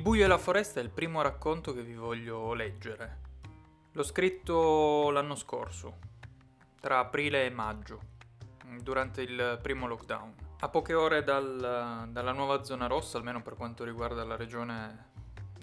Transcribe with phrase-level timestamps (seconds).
[0.00, 3.18] Il buio e la foresta è il primo racconto che vi voglio leggere.
[3.92, 5.98] L'ho scritto l'anno scorso,
[6.80, 8.00] tra aprile e maggio,
[8.80, 10.34] durante il primo lockdown.
[10.60, 15.10] A poche ore dal, dalla nuova zona rossa, almeno per quanto riguarda la regione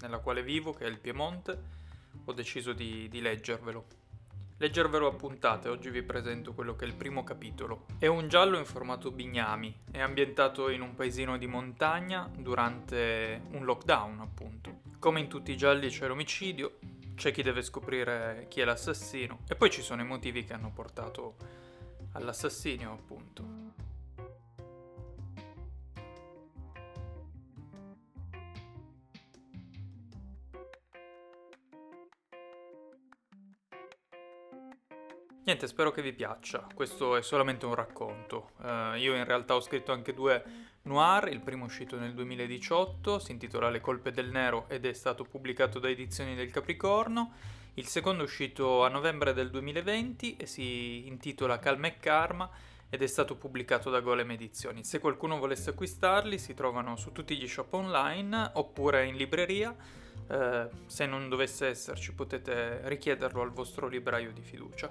[0.02, 1.62] nella quale vivo, che è il Piemonte,
[2.24, 3.86] ho deciso di, di leggervelo.
[4.60, 7.84] Leggervelo a puntate, oggi vi presento quello che è il primo capitolo.
[7.96, 13.64] È un giallo in formato bignami, è ambientato in un paesino di montagna durante un
[13.64, 14.80] lockdown, appunto.
[14.98, 16.78] Come in tutti i gialli c'è l'omicidio,
[17.14, 20.72] c'è chi deve scoprire chi è l'assassino e poi ci sono i motivi che hanno
[20.72, 21.36] portato
[22.14, 23.67] all'assassinio, appunto.
[35.48, 36.66] Niente, spero che vi piaccia.
[36.74, 38.50] Questo è solamente un racconto.
[38.58, 40.44] Uh, io in realtà ho scritto anche due
[40.82, 45.24] noir, il primo uscito nel 2018, si intitola Le colpe del nero ed è stato
[45.24, 47.32] pubblicato da Edizioni del Capricorno.
[47.76, 52.50] Il secondo è uscito a novembre del 2020 e si intitola Calma e Karma
[52.90, 54.84] ed è stato pubblicato da Golem Edizioni.
[54.84, 59.74] Se qualcuno volesse acquistarli si trovano su tutti gli shop online oppure in libreria.
[60.30, 64.90] Eh, se non dovesse esserci potete richiederlo al vostro libraio di fiducia.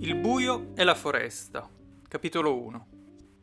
[0.00, 1.68] Il buio e la foresta,
[2.08, 2.89] capitolo 1.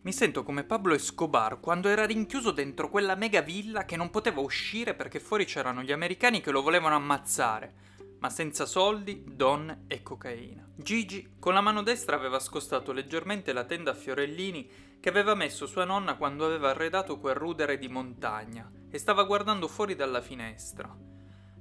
[0.07, 4.39] Mi sento come Pablo Escobar quando era rinchiuso dentro quella mega villa che non poteva
[4.39, 7.73] uscire perché fuori c'erano gli americani che lo volevano ammazzare
[8.19, 10.65] ma senza soldi, donne e cocaina.
[10.77, 14.69] Gigi con la mano destra aveva scostato leggermente la tenda a fiorellini
[15.01, 19.67] che aveva messo sua nonna quando aveva arredato quel rudere di montagna e stava guardando
[19.67, 20.89] fuori dalla finestra.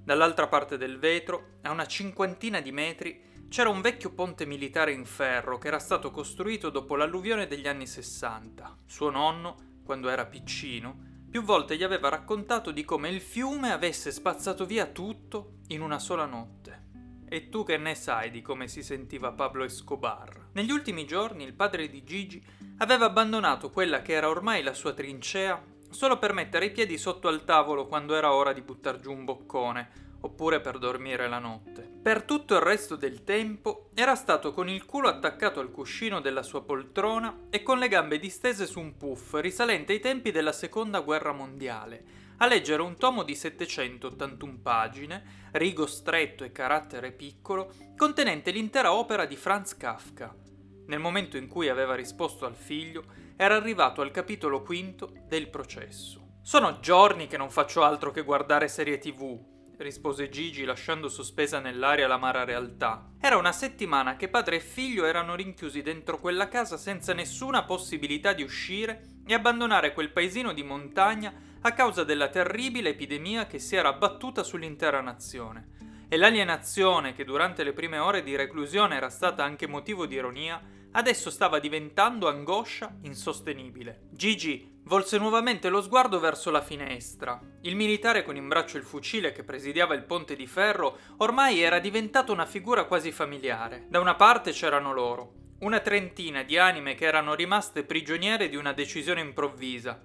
[0.05, 5.05] Dall'altra parte del vetro, a una cinquantina di metri, c'era un vecchio ponte militare in
[5.05, 8.79] ferro che era stato costruito dopo l'alluvione degli anni 60.
[8.87, 14.11] Suo nonno, quando era piccino, più volte gli aveva raccontato di come il fiume avesse
[14.11, 16.85] spazzato via tutto in una sola notte.
[17.29, 20.51] E tu che ne sai di come si sentiva Pablo Escobar?
[20.53, 22.45] Negli ultimi giorni il padre di Gigi
[22.79, 25.61] aveva abbandonato quella che era ormai la sua trincea
[25.91, 29.25] solo per mettere i piedi sotto al tavolo quando era ora di buttar giù un
[29.25, 31.89] boccone oppure per dormire la notte.
[32.03, 36.43] Per tutto il resto del tempo era stato con il culo attaccato al cuscino della
[36.43, 41.01] sua poltrona e con le gambe distese su un puff risalente ai tempi della seconda
[41.01, 42.05] guerra mondiale,
[42.39, 49.25] a leggere un tomo di 781 pagine, rigo stretto e carattere piccolo, contenente l'intera opera
[49.25, 50.46] di Franz Kafka.
[50.87, 53.05] Nel momento in cui aveva risposto al figlio,
[53.37, 56.39] era arrivato al capitolo quinto del processo.
[56.43, 59.37] Sono giorni che non faccio altro che guardare serie tv,
[59.79, 63.11] rispose Gigi lasciando sospesa nell'aria l'amara realtà.
[63.21, 68.33] Era una settimana che padre e figlio erano rinchiusi dentro quella casa senza nessuna possibilità
[68.33, 73.75] di uscire e abbandonare quel paesino di montagna a causa della terribile epidemia che si
[73.75, 75.75] era abbattuta sull'intera nazione.
[76.09, 80.63] E l'alienazione, che durante le prime ore di reclusione era stata anche motivo di ironia,
[80.93, 84.03] adesso stava diventando angoscia insostenibile.
[84.13, 87.41] Gigi volse nuovamente lo sguardo verso la finestra.
[87.63, 91.81] Il militare con in braccio il fucile che presidiava il ponte di ferro ormai era
[91.81, 93.87] diventato una figura quasi familiare.
[93.89, 98.73] Da una parte c'erano loro, una trentina di anime che erano rimaste prigioniere di una
[98.73, 100.01] decisione improvvisa,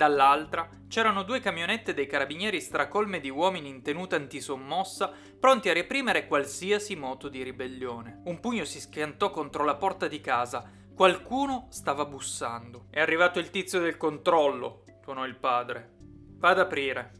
[0.00, 6.26] Dall'altra c'erano due camionette dei carabinieri stracolme di uomini in tenuta antisommossa, pronti a reprimere
[6.26, 8.22] qualsiasi moto di ribellione.
[8.24, 10.66] Un pugno si schiantò contro la porta di casa.
[10.94, 12.86] Qualcuno stava bussando.
[12.88, 15.90] È arrivato il tizio del controllo, tuonò il padre.
[16.38, 17.12] Va ad aprire.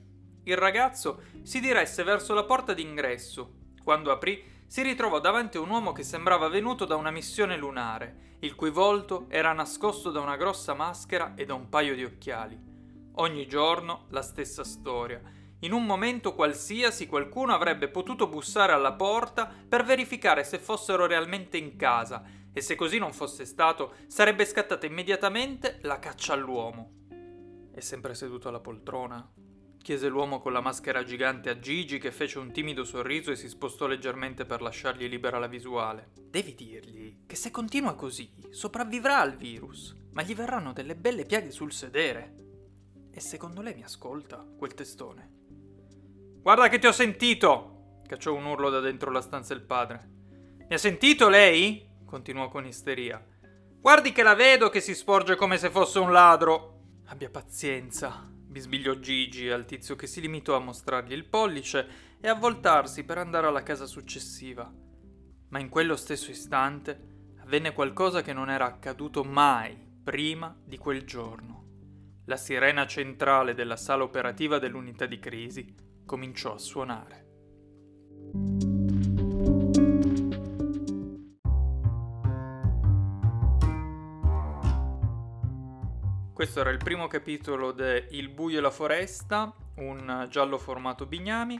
[0.45, 3.57] Il ragazzo si diresse verso la porta d'ingresso.
[3.85, 8.37] Quando aprì, si ritrovò davanti a un uomo che sembrava venuto da una missione lunare,
[8.41, 12.70] il cui volto era nascosto da una grossa maschera e da un paio di occhiali.
[13.15, 15.21] Ogni giorno la stessa storia.
[15.61, 21.59] In un momento qualsiasi qualcuno avrebbe potuto bussare alla porta per verificare se fossero realmente
[21.59, 22.23] in casa
[22.53, 26.93] e se così non fosse stato sarebbe scattata immediatamente la caccia all'uomo.
[27.73, 29.31] È sempre seduto alla poltrona?
[29.83, 33.49] chiese l'uomo con la maschera gigante a Gigi che fece un timido sorriso e si
[33.49, 36.11] spostò leggermente per lasciargli libera la visuale.
[36.15, 41.51] Devi dirgli che se continua così sopravvivrà al virus, ma gli verranno delle belle piaghe
[41.51, 42.50] sul sedere.
[43.13, 45.39] E secondo lei mi ascolta, quel testone?
[46.41, 48.03] Guarda che ti ho sentito!
[48.07, 50.09] cacciò un urlo da dentro la stanza il padre.
[50.69, 51.89] Mi ha sentito lei?
[52.05, 53.25] continuò con isteria.
[53.81, 56.81] Guardi che la vedo che si sporge come se fosse un ladro.
[57.07, 62.35] Abbia pazienza, bisbigliò Gigi al tizio che si limitò a mostrargli il pollice e a
[62.35, 64.71] voltarsi per andare alla casa successiva.
[65.49, 71.05] Ma in quello stesso istante avvenne qualcosa che non era accaduto mai prima di quel
[71.05, 71.70] giorno.
[72.31, 75.75] La sirena centrale della sala operativa dell'unità di crisi
[76.07, 77.27] cominciò a suonare.
[86.33, 91.59] Questo era il primo capitolo di Il buio e la foresta, un giallo formato Bignami.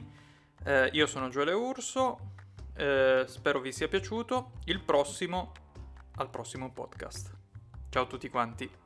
[0.63, 2.35] Eh, io sono Gioele Urso,
[2.77, 4.53] eh, spero vi sia piaciuto.
[4.63, 5.51] Il prossimo
[6.15, 7.29] al prossimo podcast.
[7.89, 8.79] Ciao a tutti quanti.